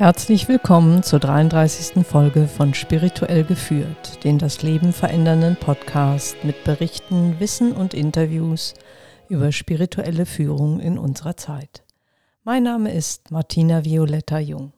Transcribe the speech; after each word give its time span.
Herzlich 0.00 0.48
willkommen 0.48 1.02
zur 1.02 1.18
33. 1.18 2.06
Folge 2.06 2.48
von 2.48 2.72
Spirituell 2.72 3.44
geführt, 3.44 4.24
den 4.24 4.38
das 4.38 4.62
Leben 4.62 4.94
verändernden 4.94 5.56
Podcast 5.56 6.42
mit 6.42 6.64
Berichten, 6.64 7.38
Wissen 7.38 7.72
und 7.72 7.92
Interviews 7.92 8.72
über 9.28 9.52
spirituelle 9.52 10.24
Führung 10.24 10.80
in 10.80 10.96
unserer 10.96 11.36
Zeit. 11.36 11.84
Mein 12.44 12.62
Name 12.62 12.90
ist 12.94 13.30
Martina 13.30 13.84
Violetta 13.84 14.38
Jung. 14.38 14.72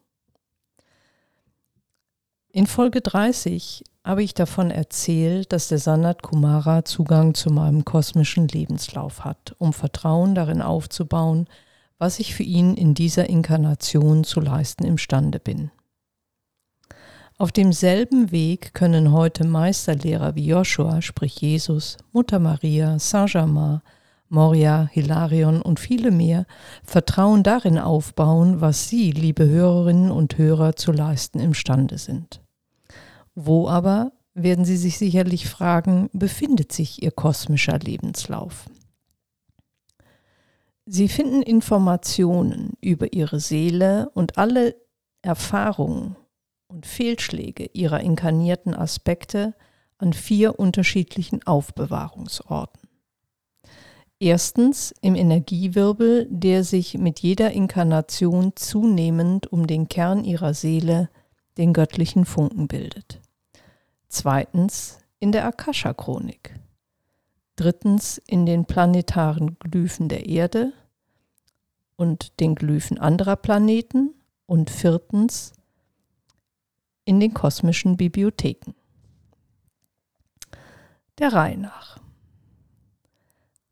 In 2.50 2.66
Folge 2.66 3.00
30 3.00 3.84
habe 4.02 4.24
ich 4.24 4.34
davon 4.34 4.72
erzählt, 4.72 5.52
dass 5.52 5.68
der 5.68 5.78
Sanat 5.78 6.22
Kumara 6.22 6.84
Zugang 6.84 7.34
zu 7.34 7.50
meinem 7.50 7.84
kosmischen 7.84 8.48
Lebenslauf 8.48 9.24
hat, 9.24 9.54
um 9.58 9.72
Vertrauen 9.72 10.34
darin 10.34 10.62
aufzubauen, 10.62 11.46
was 12.02 12.18
ich 12.18 12.34
für 12.34 12.42
ihn 12.42 12.74
in 12.74 12.94
dieser 12.94 13.30
Inkarnation 13.30 14.24
zu 14.24 14.40
leisten 14.40 14.84
imstande 14.84 15.38
bin. 15.38 15.70
Auf 17.38 17.52
demselben 17.52 18.32
Weg 18.32 18.74
können 18.74 19.12
heute 19.12 19.46
Meisterlehrer 19.46 20.34
wie 20.34 20.48
Joshua, 20.48 21.00
sprich 21.00 21.40
Jesus, 21.40 21.98
Mutter 22.10 22.40
Maria, 22.40 22.98
Saint-Germain, 22.98 23.82
Moria, 24.28 24.88
Hilarion 24.90 25.62
und 25.62 25.78
viele 25.78 26.10
mehr 26.10 26.46
Vertrauen 26.82 27.44
darin 27.44 27.78
aufbauen, 27.78 28.60
was 28.60 28.88
Sie, 28.88 29.12
liebe 29.12 29.46
Hörerinnen 29.46 30.10
und 30.10 30.36
Hörer, 30.36 30.74
zu 30.74 30.90
leisten 30.90 31.38
imstande 31.38 31.98
sind. 31.98 32.42
Wo 33.36 33.68
aber, 33.68 34.10
werden 34.34 34.64
Sie 34.64 34.76
sich 34.76 34.98
sicherlich 34.98 35.48
fragen, 35.48 36.10
befindet 36.12 36.72
sich 36.72 37.00
Ihr 37.00 37.12
kosmischer 37.12 37.78
Lebenslauf? 37.78 38.64
Sie 40.84 41.08
finden 41.08 41.42
Informationen 41.42 42.72
über 42.80 43.12
ihre 43.12 43.38
Seele 43.38 44.10
und 44.14 44.38
alle 44.38 44.74
Erfahrungen 45.22 46.16
und 46.66 46.86
Fehlschläge 46.86 47.70
ihrer 47.72 48.00
inkarnierten 48.00 48.74
Aspekte 48.74 49.54
an 49.98 50.12
vier 50.12 50.58
unterschiedlichen 50.58 51.46
Aufbewahrungsorten. 51.46 52.88
Erstens 54.18 54.94
im 55.00 55.14
Energiewirbel, 55.14 56.26
der 56.30 56.64
sich 56.64 56.98
mit 56.98 57.20
jeder 57.20 57.52
Inkarnation 57.52 58.52
zunehmend 58.54 59.50
um 59.52 59.66
den 59.66 59.88
Kern 59.88 60.24
ihrer 60.24 60.54
Seele, 60.54 61.10
den 61.58 61.72
göttlichen 61.72 62.24
Funken 62.24 62.68
bildet. 62.68 63.20
Zweitens 64.08 64.98
in 65.18 65.32
der 65.32 65.46
Akasha-Chronik 65.46 66.54
drittens 67.56 68.18
in 68.26 68.46
den 68.46 68.64
planetaren 68.64 69.56
Glyphen 69.58 70.08
der 70.08 70.26
Erde 70.26 70.72
und 71.96 72.40
den 72.40 72.54
Glyphen 72.54 72.98
anderer 72.98 73.36
Planeten 73.36 74.14
und 74.46 74.70
viertens 74.70 75.52
in 77.04 77.20
den 77.20 77.34
kosmischen 77.34 77.96
Bibliotheken. 77.96 78.74
Der 81.18 81.32
Reihe 81.32 81.58
nach. 81.58 81.98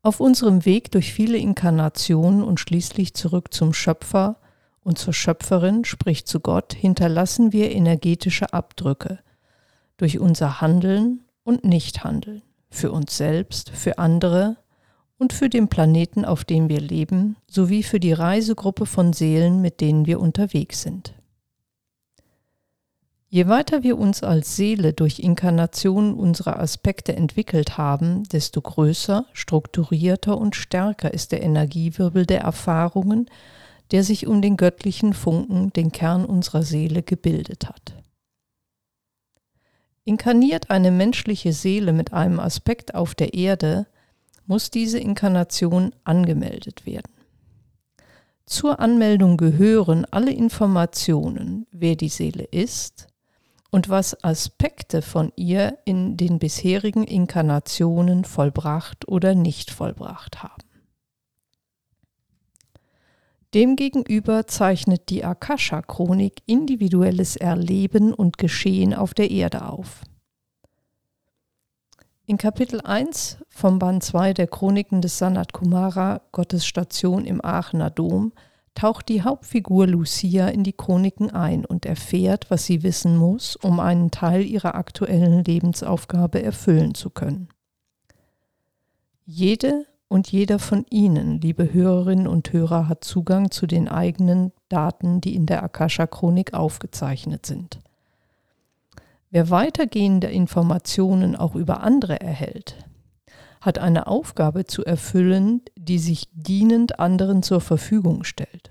Auf 0.03 0.19
unserem 0.19 0.65
Weg 0.65 0.91
durch 0.91 1.13
viele 1.13 1.37
Inkarnationen 1.37 2.43
und 2.43 2.59
schließlich 2.59 3.13
zurück 3.13 3.53
zum 3.53 3.73
Schöpfer 3.73 4.37
und 4.83 4.97
zur 4.97 5.13
Schöpferin, 5.13 5.85
sprich 5.85 6.25
zu 6.25 6.39
Gott, 6.39 6.73
hinterlassen 6.73 7.51
wir 7.51 7.71
energetische 7.71 8.53
Abdrücke 8.53 9.19
durch 9.97 10.19
unser 10.19 10.61
Handeln 10.61 11.23
und 11.43 11.63
Nichthandeln 11.63 12.41
für 12.71 12.91
uns 12.91 13.15
selbst, 13.15 13.69
für 13.69 13.99
andere 13.99 14.57
und 15.19 15.33
für 15.33 15.49
den 15.49 15.67
Planeten, 15.67 16.25
auf 16.25 16.43
dem 16.45 16.67
wir 16.67 16.81
leben, 16.81 17.35
sowie 17.47 17.83
für 17.83 17.99
die 17.99 18.13
Reisegruppe 18.13 18.87
von 18.87 19.13
Seelen, 19.13 19.61
mit 19.61 19.79
denen 19.81 20.07
wir 20.07 20.19
unterwegs 20.19 20.81
sind. 20.81 21.13
Je 23.29 23.47
weiter 23.47 23.83
wir 23.83 23.97
uns 23.97 24.23
als 24.23 24.55
Seele 24.55 24.91
durch 24.93 25.19
Inkarnationen 25.19 26.15
unserer 26.15 26.59
Aspekte 26.59 27.15
entwickelt 27.15 27.77
haben, 27.77 28.23
desto 28.23 28.61
größer, 28.61 29.25
strukturierter 29.31 30.37
und 30.37 30.55
stärker 30.55 31.13
ist 31.13 31.31
der 31.31 31.41
Energiewirbel 31.41 32.25
der 32.25 32.41
Erfahrungen, 32.41 33.29
der 33.91 34.03
sich 34.03 34.27
um 34.27 34.41
den 34.41 34.57
göttlichen 34.57 35.13
Funken, 35.13 35.71
den 35.71 35.91
Kern 35.91 36.25
unserer 36.25 36.63
Seele, 36.63 37.03
gebildet 37.03 37.69
hat. 37.69 38.00
Inkarniert 40.03 40.71
eine 40.71 40.91
menschliche 40.91 41.53
Seele 41.53 41.93
mit 41.93 42.11
einem 42.13 42.39
Aspekt 42.39 42.95
auf 42.95 43.13
der 43.13 43.33
Erde, 43.33 43.87
muss 44.47 44.71
diese 44.71 44.97
Inkarnation 44.99 45.93
angemeldet 46.03 46.85
werden. 46.85 47.11
Zur 48.45 48.79
Anmeldung 48.79 49.37
gehören 49.37 50.05
alle 50.11 50.31
Informationen, 50.31 51.67
wer 51.71 51.95
die 51.95 52.09
Seele 52.09 52.43
ist 52.43 53.07
und 53.69 53.87
was 53.89 54.23
Aspekte 54.23 55.01
von 55.01 55.31
ihr 55.35 55.77
in 55.85 56.17
den 56.17 56.39
bisherigen 56.39 57.03
Inkarnationen 57.03 58.25
vollbracht 58.25 59.07
oder 59.07 59.35
nicht 59.35 59.71
vollbracht 59.71 60.43
haben. 60.43 60.63
Demgegenüber 63.53 64.47
zeichnet 64.47 65.09
die 65.09 65.25
Akasha-Chronik 65.25 66.41
individuelles 66.45 67.35
Erleben 67.35 68.13
und 68.13 68.37
Geschehen 68.37 68.93
auf 68.93 69.13
der 69.13 69.29
Erde 69.29 69.67
auf. 69.67 70.01
In 72.25 72.37
Kapitel 72.37 72.79
1 72.79 73.39
vom 73.49 73.77
Band 73.77 74.03
2 74.03 74.33
der 74.33 74.47
Chroniken 74.47 75.01
des 75.01 75.17
Sanat 75.17 75.51
Kumara, 75.51 76.21
Gottes 76.31 76.65
Station 76.65 77.25
im 77.25 77.43
Aachener 77.43 77.89
Dom, 77.89 78.31
taucht 78.73 79.09
die 79.09 79.21
Hauptfigur 79.21 79.85
Lucia 79.85 80.47
in 80.47 80.63
die 80.63 80.71
Chroniken 80.71 81.29
ein 81.29 81.65
und 81.65 81.85
erfährt, 81.85 82.49
was 82.49 82.65
sie 82.65 82.83
wissen 82.83 83.17
muss, 83.17 83.57
um 83.57 83.81
einen 83.81 84.11
Teil 84.11 84.45
ihrer 84.45 84.75
aktuellen 84.75 85.43
Lebensaufgabe 85.43 86.41
erfüllen 86.41 86.95
zu 86.95 87.09
können. 87.09 87.49
Jede 89.25 89.87
und 90.11 90.29
jeder 90.29 90.59
von 90.59 90.85
Ihnen, 90.89 91.39
liebe 91.39 91.71
Hörerinnen 91.71 92.27
und 92.27 92.51
Hörer, 92.51 92.89
hat 92.89 93.05
Zugang 93.05 93.49
zu 93.49 93.65
den 93.65 93.87
eigenen 93.87 94.51
Daten, 94.67 95.21
die 95.21 95.35
in 95.35 95.45
der 95.45 95.63
Akasha-Chronik 95.63 96.53
aufgezeichnet 96.53 97.45
sind. 97.45 97.79
Wer 99.29 99.49
weitergehende 99.49 100.27
Informationen 100.27 101.37
auch 101.37 101.55
über 101.55 101.81
andere 101.81 102.19
erhält, 102.19 102.75
hat 103.61 103.79
eine 103.79 104.07
Aufgabe 104.07 104.65
zu 104.65 104.83
erfüllen, 104.83 105.61
die 105.77 105.97
sich 105.97 106.27
dienend 106.33 106.99
anderen 106.99 107.41
zur 107.41 107.61
Verfügung 107.61 108.25
stellt. 108.25 108.69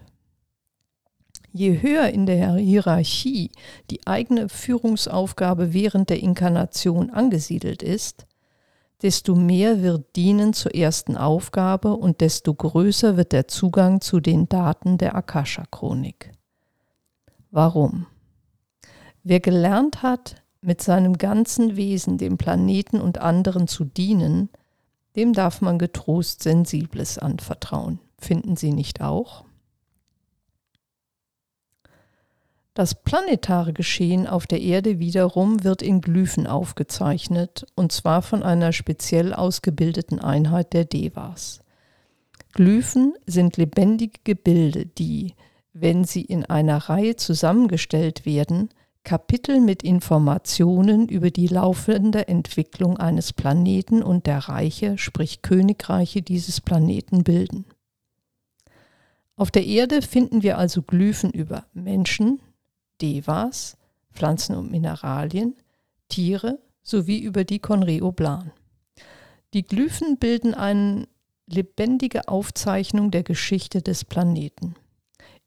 Je 1.55 1.81
höher 1.81 2.11
in 2.11 2.27
der 2.27 2.57
Hierarchie 2.57 3.51
die 3.91 4.07
eigene 4.07 4.51
Führungsaufgabe 4.51 5.73
während 5.73 6.11
der 6.11 6.21
Inkarnation 6.21 7.09
angesiedelt 7.09 7.83
ist, 7.83 8.27
desto 9.03 9.35
mehr 9.35 9.83
wird 9.83 10.17
dienen 10.17 10.53
zur 10.53 10.75
ersten 10.75 11.17
Aufgabe 11.17 11.95
und 11.95 12.21
desto 12.21 12.55
größer 12.55 13.17
wird 13.17 13.33
der 13.33 13.49
Zugang 13.49 14.01
zu 14.01 14.21
den 14.21 14.49
Daten 14.49 14.99
der 14.99 15.15
Akasha-Chronik. 15.15 16.33
Warum? 17.51 18.07
Wer 19.23 19.41
gelernt 19.41 20.03
hat, 20.03 20.43
mit 20.63 20.83
seinem 20.83 21.17
ganzen 21.17 21.77
Wesen 21.77 22.19
dem 22.19 22.37
Planeten 22.37 23.01
und 23.01 23.19
anderen 23.19 23.67
zu 23.67 23.85
dienen, 23.85 24.51
dem 25.17 25.33
darf 25.33 25.61
man 25.61 25.79
getrost 25.79 26.43
Sensibles 26.43 27.19
anvertrauen. 27.19 27.99
Finden 28.19 28.57
Sie 28.57 28.73
nicht 28.73 29.01
auch? 29.01 29.45
Das 32.75 32.95
planetare 33.03 33.73
Geschehen 33.73 34.27
auf 34.27 34.47
der 34.47 34.61
Erde 34.61 35.01
wiederum 35.01 35.65
wird 35.65 35.83
in 35.83 36.01
Glyphen 36.01 36.47
aufgezeichnet, 36.47 37.67
und 37.75 37.91
zwar 37.91 38.23
von 38.23 38.43
einer 38.43 38.73
speziell 38.73 39.35
ausgebildeten 39.35 40.21
Einheit 40.21 40.73
der 40.73 40.85
Devas. 40.85 41.61
Glyphen 42.53 43.15
sind 43.27 43.57
lebendige 43.57 44.21
Gebilde, 44.23 44.87
die, 44.87 45.35
wenn 45.73 46.05
sie 46.05 46.23
in 46.23 46.45
einer 46.45 46.77
Reihe 46.77 47.17
zusammengestellt 47.17 48.25
werden, 48.25 48.71
Kapitel 49.03 49.61
mit 49.61 49.83
Informationen 49.83 51.09
über 51.09 51.31
die 51.31 51.47
laufende 51.47 52.29
Entwicklung 52.29 52.99
eines 52.99 53.33
Planeten 53.33 54.03
und 54.03 54.27
der 54.27 54.39
Reiche, 54.39 54.99
sprich 54.99 55.43
Königreiche 55.43 56.23
dieses 56.23 56.61
Planeten 56.61 57.25
bilden. 57.25 57.65
Auf 59.37 59.51
der 59.51 59.65
Erde 59.65 60.03
finden 60.03 60.43
wir 60.43 60.59
also 60.59 60.83
Glyphen 60.83 61.31
über 61.31 61.65
Menschen, 61.73 62.41
Devas, 63.01 63.77
Pflanzen 64.13 64.57
und 64.57 64.71
Mineralien, 64.71 65.55
Tiere 66.09 66.59
sowie 66.83 67.19
über 67.19 67.45
die 67.45 67.59
Konreoblan. 67.59 68.53
Die 69.55 69.63
Glyphen 69.63 70.19
bilden 70.19 70.55
eine 70.55 71.09
lebendige 71.47 72.29
Aufzeichnung 72.29 73.11
der 73.11 73.23
Geschichte 73.23 73.83
des 73.83 74.05
Planeten. 74.05 74.77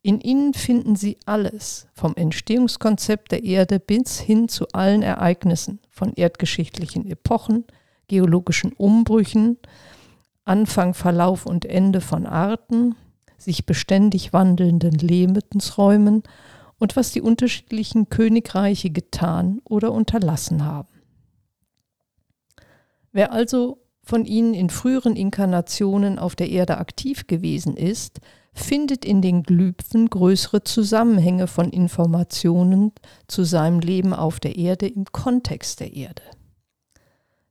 In 0.02 0.20
ihnen 0.20 0.54
finden 0.54 0.98
Sie 0.98 1.18
alles, 1.26 1.88
vom 1.94 2.14
Entstehungskonzept 2.16 3.32
der 3.32 3.46
Erde 3.46 3.80
bis 3.80 4.20
hin 4.20 4.50
zu 4.50 4.68
allen 4.74 5.02
Ereignissen 5.02 5.80
von 5.90 6.12
erdgeschichtlichen 6.14 7.10
Epochen, 7.10 7.64
geologischen 8.10 8.74
Umbrüchen, 8.74 9.58
Anfang, 10.44 10.94
Verlauf 10.94 11.46
und 11.46 11.64
Ende 11.64 12.02
von 12.02 12.26
Arten, 12.26 12.96
sich 13.38 13.66
beständig 13.66 14.34
wandelnden 14.34 14.92
Lebensräumen 14.92 16.24
und 16.84 16.98
was 16.98 17.12
die 17.14 17.22
unterschiedlichen 17.22 18.10
Königreiche 18.10 18.90
getan 18.90 19.62
oder 19.64 19.94
unterlassen 19.94 20.66
haben. 20.66 20.90
Wer 23.14 23.32
also 23.32 23.78
von 24.02 24.26
ihnen 24.26 24.54
in 24.54 24.70
früheren 24.70 25.16
Inkarnationen 25.16 26.20
auf 26.20 26.36
der 26.36 26.50
Erde 26.50 26.80
aktiv 26.80 27.26
gewesen 27.26 27.78
ist, 27.78 28.20
findet 28.52 29.06
in 29.06 29.22
den 29.22 29.44
Glyphen 29.44 30.10
größere 30.10 30.66
Zusammenhänge 30.66 31.48
von 31.48 31.70
Informationen 31.70 32.92
zu 33.30 33.46
seinem 33.46 33.80
Leben 33.80 34.14
auf 34.14 34.42
der 34.42 34.58
Erde 34.58 34.88
im 34.88 35.06
Kontext 35.06 35.80
der 35.80 35.94
Erde. 35.94 36.24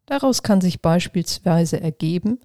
Daraus 0.05 0.43
kann 0.43 0.61
sich 0.61 0.83
beispielsweise 0.83 1.81
ergeben, 1.81 2.39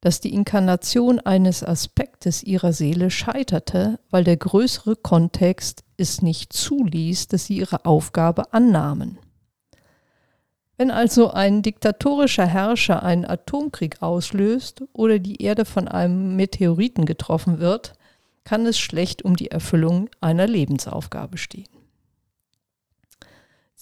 dass 0.00 0.20
die 0.20 0.32
Inkarnation 0.32 1.20
eines 1.20 1.64
Aspektes 1.64 2.42
ihrer 2.42 2.72
Seele 2.72 3.10
scheiterte, 3.10 3.98
weil 4.10 4.24
der 4.24 4.36
größere 4.36 4.96
Kontext 4.96 5.84
es 5.96 6.22
nicht 6.22 6.52
zuließ, 6.52 7.28
dass 7.28 7.46
sie 7.46 7.56
ihre 7.58 7.84
Aufgabe 7.84 8.52
annahmen. 8.52 9.18
Wenn 10.76 10.90
also 10.90 11.30
ein 11.30 11.62
diktatorischer 11.62 12.46
Herrscher 12.46 13.02
einen 13.02 13.24
Atomkrieg 13.24 14.02
auslöst 14.02 14.84
oder 14.92 15.18
die 15.18 15.42
Erde 15.42 15.64
von 15.64 15.88
einem 15.88 16.36
Meteoriten 16.36 17.06
getroffen 17.06 17.60
wird, 17.60 17.94
kann 18.44 18.66
es 18.66 18.78
schlecht 18.78 19.22
um 19.22 19.36
die 19.36 19.50
Erfüllung 19.50 20.10
einer 20.20 20.46
Lebensaufgabe 20.46 21.38
stehen. 21.38 21.66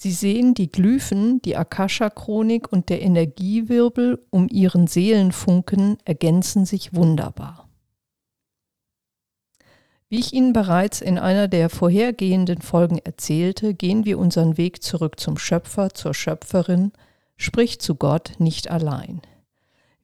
Sie 0.04 0.12
sehen 0.12 0.52
die 0.52 0.70
Glyphen, 0.70 1.40
die 1.40 1.56
Akasha-Chronik 1.56 2.70
und 2.70 2.90
der 2.90 3.00
Energiewirbel 3.00 4.22
um 4.28 4.48
ihren 4.50 4.86
Seelenfunken 4.86 5.96
ergänzen 6.04 6.66
sich 6.66 6.94
wunderbar. 6.94 7.70
Wie 10.10 10.18
ich 10.18 10.34
Ihnen 10.34 10.52
bereits 10.52 11.00
in 11.00 11.18
einer 11.18 11.48
der 11.48 11.70
vorhergehenden 11.70 12.60
Folgen 12.60 12.98
erzählte, 12.98 13.72
gehen 13.72 14.04
wir 14.04 14.18
unseren 14.18 14.58
Weg 14.58 14.82
zurück 14.82 15.18
zum 15.18 15.38
Schöpfer, 15.38 15.94
zur 15.94 16.12
Schöpferin, 16.12 16.92
sprich 17.38 17.78
zu 17.78 17.94
Gott 17.94 18.32
nicht 18.36 18.70
allein. 18.70 19.22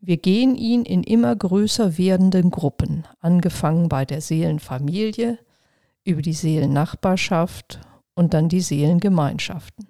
Wir 0.01 0.17
gehen 0.17 0.57
ihn 0.57 0.87
in 0.87 1.03
immer 1.03 1.37
größer 1.37 1.99
werdenden 1.99 2.51
Gruppen, 2.51 3.07
angefangen 3.21 3.91
bei 3.91 4.07
der 4.07 4.23
Seelenfamilie, 4.23 5.39
über 6.05 6.23
die 6.23 6.33
Seelennachbarschaft 6.33 7.81
und 8.15 8.33
dann 8.33 8.49
die 8.49 8.63
Seelengemeinschaften. 8.63 9.90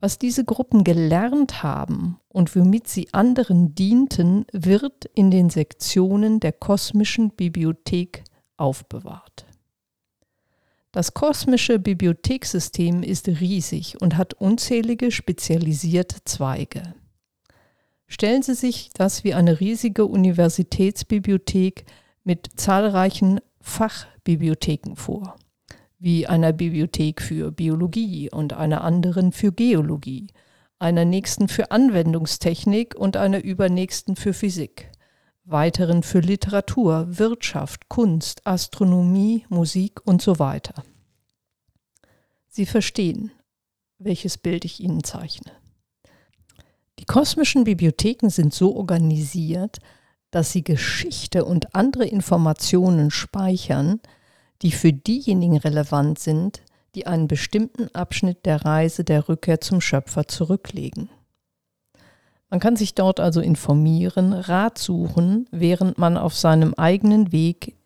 Was 0.00 0.18
diese 0.18 0.44
Gruppen 0.44 0.82
gelernt 0.82 1.62
haben 1.62 2.18
und 2.28 2.56
womit 2.56 2.88
sie 2.88 3.12
anderen 3.12 3.74
dienten, 3.74 4.46
wird 4.50 5.04
in 5.14 5.30
den 5.30 5.50
Sektionen 5.50 6.40
der 6.40 6.52
kosmischen 6.52 7.30
Bibliothek 7.30 8.24
aufbewahrt. 8.56 9.46
Das 10.90 11.12
kosmische 11.12 11.78
Bibliothekssystem 11.78 13.02
ist 13.02 13.28
riesig 13.28 14.00
und 14.00 14.16
hat 14.16 14.34
unzählige 14.34 15.10
spezialisierte 15.10 16.24
Zweige. 16.24 16.94
Stellen 18.08 18.42
Sie 18.42 18.54
sich 18.54 18.90
das 18.94 19.22
wie 19.22 19.34
eine 19.34 19.60
riesige 19.60 20.06
Universitätsbibliothek 20.06 21.84
mit 22.24 22.48
zahlreichen 22.56 23.40
Fachbibliotheken 23.60 24.96
vor 24.96 25.36
wie 26.00 26.26
einer 26.26 26.52
Bibliothek 26.52 27.20
für 27.20 27.52
Biologie 27.52 28.30
und 28.30 28.54
einer 28.54 28.82
anderen 28.82 29.32
für 29.32 29.52
Geologie, 29.52 30.28
einer 30.78 31.04
nächsten 31.04 31.46
für 31.46 31.70
Anwendungstechnik 31.70 32.94
und 32.96 33.18
einer 33.18 33.44
übernächsten 33.44 34.16
für 34.16 34.32
Physik, 34.32 34.90
weiteren 35.44 36.02
für 36.02 36.20
Literatur, 36.20 37.06
Wirtschaft, 37.10 37.88
Kunst, 37.88 38.46
Astronomie, 38.46 39.44
Musik 39.50 40.00
und 40.06 40.22
so 40.22 40.38
weiter. 40.38 40.82
Sie 42.48 42.64
verstehen, 42.66 43.30
welches 43.98 44.38
Bild 44.38 44.64
ich 44.64 44.80
Ihnen 44.80 45.04
zeichne. 45.04 45.52
Die 46.98 47.04
kosmischen 47.04 47.64
Bibliotheken 47.64 48.30
sind 48.30 48.54
so 48.54 48.74
organisiert, 48.74 49.78
dass 50.30 50.52
sie 50.52 50.62
Geschichte 50.62 51.44
und 51.44 51.74
andere 51.74 52.06
Informationen 52.06 53.10
speichern, 53.10 54.00
die 54.62 54.72
für 54.72 54.92
diejenigen 54.92 55.56
relevant 55.56 56.18
sind, 56.18 56.62
die 56.94 57.06
einen 57.06 57.28
bestimmten 57.28 57.88
Abschnitt 57.94 58.44
der 58.44 58.64
Reise 58.64 59.04
der 59.04 59.28
Rückkehr 59.28 59.60
zum 59.60 59.80
Schöpfer 59.80 60.26
zurücklegen. 60.26 61.08
Man 62.50 62.58
kann 62.58 62.74
sich 62.74 62.94
dort 62.94 63.20
also 63.20 63.40
informieren, 63.40 64.32
Rat 64.32 64.76
suchen, 64.76 65.46
während 65.52 65.98
man 65.98 66.16
auf 66.16 66.36
seinem 66.36 66.74
eigenen 66.74 67.30
Weg 67.30 67.76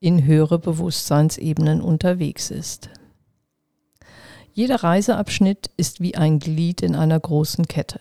in 0.00 0.24
höhere 0.24 0.58
Bewusstseinsebenen 0.58 1.80
unterwegs 1.80 2.50
ist. 2.50 2.90
Jeder 4.52 4.82
Reiseabschnitt 4.82 5.70
ist 5.78 6.00
wie 6.00 6.14
ein 6.14 6.38
Glied 6.38 6.82
in 6.82 6.94
einer 6.94 7.18
großen 7.18 7.66
Kette. 7.68 8.00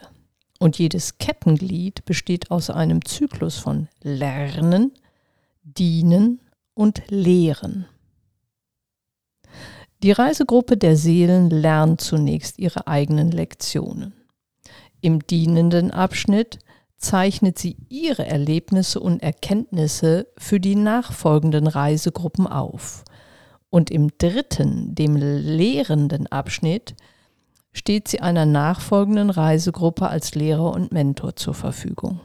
Und 0.60 0.78
jedes 0.78 1.18
Kettenglied 1.18 2.04
besteht 2.04 2.52
aus 2.52 2.70
einem 2.70 3.06
Zyklus 3.06 3.58
von 3.58 3.88
Lernen, 4.02 4.92
Dienen 5.64 6.42
und 6.74 7.04
Lehren. 7.08 7.86
Die 10.04 10.12
Reisegruppe 10.12 10.78
der 10.78 10.96
Seelen 10.96 11.50
lernt 11.50 12.02
zunächst 12.02 12.58
ihre 12.58 12.88
eigenen 12.88 13.32
Lektionen. 13.32 14.14
Im 15.02 15.20
dienenden 15.20 15.92
Abschnitt 15.92 16.60
zeichnet 16.98 17.58
sie 17.60 17.78
ihre 17.90 18.26
Erlebnisse 18.26 19.00
und 19.00 19.22
Erkenntnisse 19.22 20.28
für 20.38 20.60
die 20.60 20.76
nachfolgenden 20.76 21.68
Reisegruppen 21.68 22.48
auf. 22.48 23.04
Und 23.70 23.90
im 23.90 24.10
dritten, 24.18 24.94
dem 24.96 25.16
lehrenden 25.16 26.28
Abschnitt, 26.28 26.96
steht 27.74 28.08
sie 28.08 28.22
einer 28.22 28.46
nachfolgenden 28.46 29.30
Reisegruppe 29.30 30.08
als 30.08 30.36
Lehrer 30.36 30.72
und 30.72 30.92
Mentor 30.92 31.36
zur 31.36 31.54
Verfügung. 31.54 32.20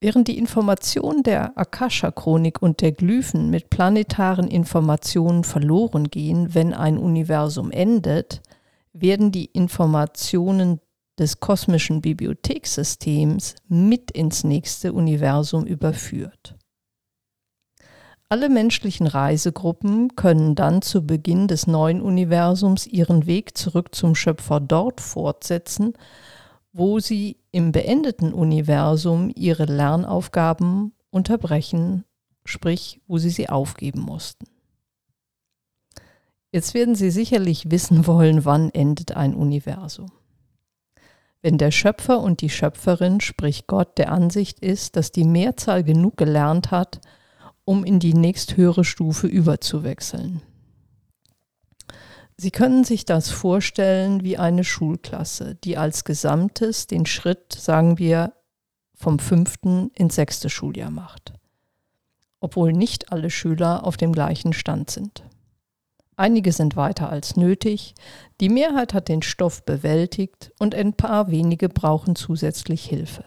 Während 0.00 0.28
die 0.28 0.38
Informationen 0.38 1.24
der 1.24 1.58
Akasha-Chronik 1.58 2.62
und 2.62 2.82
der 2.82 2.92
Glyphen 2.92 3.50
mit 3.50 3.68
planetaren 3.68 4.46
Informationen 4.46 5.42
verloren 5.42 6.04
gehen, 6.08 6.54
wenn 6.54 6.72
ein 6.72 6.98
Universum 6.98 7.72
endet, 7.72 8.40
werden 8.92 9.32
die 9.32 9.46
Informationen 9.46 10.80
des 11.18 11.40
kosmischen 11.40 12.00
Bibliothekssystems 12.00 13.56
mit 13.66 14.12
ins 14.12 14.44
nächste 14.44 14.92
Universum 14.92 15.66
überführt. 15.66 16.54
Alle 18.28 18.50
menschlichen 18.50 19.08
Reisegruppen 19.08 20.14
können 20.14 20.54
dann 20.54 20.80
zu 20.80 21.06
Beginn 21.06 21.48
des 21.48 21.66
neuen 21.66 22.02
Universums 22.02 22.86
ihren 22.86 23.26
Weg 23.26 23.56
zurück 23.56 23.94
zum 23.96 24.14
Schöpfer 24.14 24.60
dort 24.60 25.00
fortsetzen, 25.00 25.94
wo 26.72 27.00
sie 27.00 27.38
im 27.50 27.72
beendeten 27.72 28.32
Universum 28.32 29.30
ihre 29.34 29.64
Lernaufgaben 29.64 30.92
unterbrechen, 31.10 32.04
sprich, 32.44 33.00
wo 33.06 33.18
sie 33.18 33.30
sie 33.30 33.48
aufgeben 33.48 34.00
mussten. 34.00 34.46
Jetzt 36.50 36.72
werden 36.72 36.94
Sie 36.94 37.10
sicherlich 37.10 37.70
wissen 37.70 38.06
wollen, 38.06 38.46
wann 38.46 38.70
endet 38.70 39.12
ein 39.12 39.34
Universum. 39.34 40.10
Wenn 41.42 41.58
der 41.58 41.70
Schöpfer 41.70 42.20
und 42.20 42.40
die 42.40 42.48
Schöpferin, 42.48 43.20
sprich 43.20 43.66
Gott, 43.66 43.98
der 43.98 44.10
Ansicht 44.10 44.58
ist, 44.60 44.96
dass 44.96 45.12
die 45.12 45.24
Mehrzahl 45.24 45.84
genug 45.84 46.16
gelernt 46.16 46.70
hat, 46.70 47.00
um 47.64 47.84
in 47.84 48.00
die 48.00 48.14
nächsthöhere 48.14 48.82
Stufe 48.82 49.26
überzuwechseln. 49.26 50.40
Sie 52.40 52.52
können 52.52 52.84
sich 52.84 53.04
das 53.04 53.30
vorstellen 53.30 54.22
wie 54.22 54.38
eine 54.38 54.62
Schulklasse, 54.62 55.56
die 55.56 55.76
als 55.76 56.04
Gesamtes 56.04 56.86
den 56.86 57.04
Schritt, 57.04 57.52
sagen 57.52 57.98
wir, 57.98 58.32
vom 58.94 59.18
fünften 59.18 59.90
ins 59.96 60.14
sechste 60.14 60.48
Schuljahr 60.48 60.92
macht, 60.92 61.32
obwohl 62.38 62.72
nicht 62.72 63.10
alle 63.10 63.30
Schüler 63.30 63.84
auf 63.84 63.96
dem 63.96 64.12
gleichen 64.12 64.52
Stand 64.52 64.88
sind. 64.90 65.24
Einige 66.16 66.52
sind 66.52 66.76
weiter 66.76 67.10
als 67.10 67.36
nötig, 67.36 67.94
die 68.40 68.48
Mehrheit 68.48 68.94
hat 68.94 69.08
den 69.08 69.22
Stoff 69.22 69.64
bewältigt 69.64 70.52
und 70.60 70.76
ein 70.76 70.92
paar 70.92 71.32
wenige 71.32 71.68
brauchen 71.68 72.14
zusätzlich 72.14 72.84
Hilfe. 72.84 73.24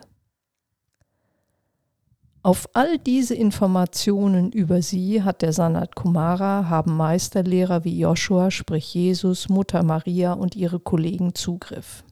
Auf 2.43 2.67
all 2.73 2.97
diese 2.97 3.35
Informationen 3.35 4.51
über 4.51 4.81
sie 4.81 5.21
hat 5.21 5.43
der 5.43 5.53
Sanat 5.53 5.95
Kumara, 5.95 6.69
haben 6.69 6.97
Meisterlehrer 6.97 7.83
wie 7.83 7.99
Joshua, 7.99 8.49
sprich 8.49 8.95
Jesus, 8.95 9.47
Mutter 9.47 9.83
Maria 9.83 10.33
und 10.33 10.55
ihre 10.55 10.79
Kollegen 10.79 11.35
Zugriff. 11.35 12.03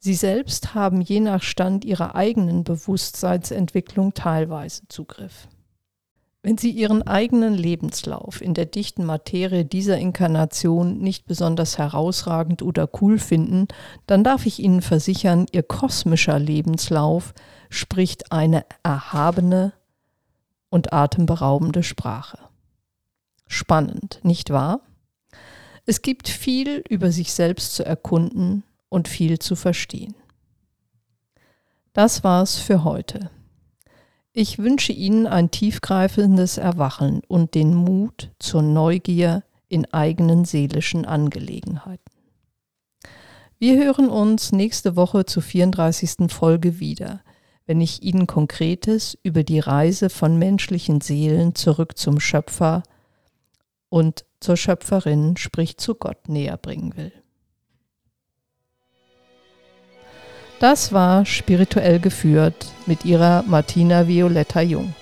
Sie 0.00 0.14
selbst 0.14 0.74
haben 0.74 1.00
je 1.00 1.20
nach 1.20 1.42
Stand 1.42 1.84
ihrer 1.84 2.16
eigenen 2.16 2.64
Bewusstseinsentwicklung 2.64 4.14
teilweise 4.14 4.82
Zugriff. 4.88 5.48
Wenn 6.42 6.58
Sie 6.58 6.72
Ihren 6.72 7.00
eigenen 7.00 7.54
Lebenslauf 7.54 8.42
in 8.42 8.52
der 8.52 8.66
dichten 8.66 9.06
Materie 9.06 9.64
dieser 9.64 9.96
Inkarnation 9.96 10.98
nicht 10.98 11.24
besonders 11.24 11.78
herausragend 11.78 12.60
oder 12.60 12.86
cool 13.00 13.18
finden, 13.18 13.66
dann 14.06 14.24
darf 14.24 14.44
ich 14.44 14.58
Ihnen 14.58 14.82
versichern, 14.82 15.46
Ihr 15.52 15.62
kosmischer 15.62 16.38
Lebenslauf 16.38 17.32
spricht 17.74 18.32
eine 18.32 18.64
erhabene 18.82 19.72
und 20.70 20.92
atemberaubende 20.92 21.82
Sprache. 21.82 22.38
Spannend, 23.46 24.20
nicht 24.22 24.50
wahr? 24.50 24.80
Es 25.86 26.00
gibt 26.02 26.28
viel 26.28 26.82
über 26.88 27.12
sich 27.12 27.32
selbst 27.32 27.74
zu 27.74 27.84
erkunden 27.84 28.64
und 28.88 29.08
viel 29.08 29.38
zu 29.38 29.56
verstehen. 29.56 30.14
Das 31.92 32.24
war's 32.24 32.56
für 32.56 32.84
heute. 32.84 33.30
Ich 34.32 34.58
wünsche 34.58 34.92
Ihnen 34.92 35.26
ein 35.26 35.50
tiefgreifendes 35.50 36.58
Erwachen 36.58 37.22
und 37.28 37.54
den 37.54 37.74
Mut 37.74 38.30
zur 38.38 38.62
Neugier 38.62 39.44
in 39.68 39.92
eigenen 39.92 40.44
seelischen 40.44 41.04
Angelegenheiten. 41.04 42.02
Wir 43.58 43.76
hören 43.76 44.08
uns 44.08 44.50
nächste 44.52 44.96
Woche 44.96 45.24
zur 45.24 45.42
34. 45.42 46.32
Folge 46.32 46.80
wieder, 46.80 47.22
wenn 47.66 47.80
ich 47.80 48.02
Ihnen 48.02 48.26
Konkretes 48.26 49.16
über 49.22 49.42
die 49.42 49.60
Reise 49.60 50.10
von 50.10 50.38
menschlichen 50.38 51.00
Seelen 51.00 51.54
zurück 51.54 51.96
zum 51.96 52.20
Schöpfer 52.20 52.82
und 53.88 54.24
zur 54.40 54.56
Schöpferin, 54.56 55.36
sprich 55.36 55.78
zu 55.78 55.94
Gott, 55.94 56.28
näher 56.28 56.56
bringen 56.56 56.96
will. 56.96 57.12
Das 60.60 60.92
war 60.92 61.26
spirituell 61.26 62.00
geführt 62.00 62.72
mit 62.86 63.04
ihrer 63.04 63.42
Martina 63.42 64.06
Violetta 64.08 64.60
Jung. 64.60 64.94